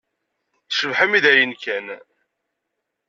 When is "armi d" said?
1.03-1.25